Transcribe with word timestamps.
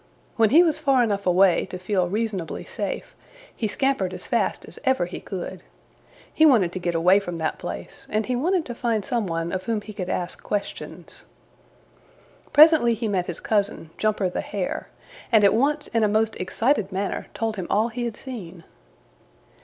When 0.35 0.49
he 0.49 0.63
was 0.63 0.79
far 0.79 1.03
enough 1.03 1.27
away 1.27 1.67
to 1.67 1.77
feel 1.77 2.09
reasonably 2.09 2.65
safe, 2.65 3.15
he 3.55 3.67
scampered 3.67 4.15
as 4.15 4.25
fast 4.25 4.65
as 4.67 4.79
ever 4.83 5.05
he 5.05 5.19
could. 5.19 5.61
He 6.33 6.43
wanted 6.43 6.71
to 6.71 6.79
get 6.79 6.95
away 6.95 7.19
from 7.19 7.37
that 7.37 7.59
place, 7.59 8.07
and 8.09 8.25
he 8.25 8.35
wanted 8.35 8.65
to 8.65 8.73
find 8.73 9.05
some 9.05 9.27
one 9.27 9.51
of 9.51 9.65
whom 9.65 9.81
he 9.81 9.93
could 9.93 10.09
ask 10.09 10.41
questions. 10.41 11.23
Presently 12.51 12.95
he 12.95 13.07
met 13.07 13.27
his 13.27 13.39
cousin, 13.39 13.91
Jumper 13.99 14.27
the 14.27 14.41
Hare, 14.41 14.89
and 15.31 15.43
at 15.43 15.53
once 15.53 15.85
in 15.89 16.03
a 16.03 16.07
most 16.07 16.35
excited 16.37 16.91
manner 16.91 17.27
told 17.35 17.57
him 17.57 17.67
all 17.69 17.89
he 17.89 18.05
had 18.05 18.15
seen. 18.15 18.63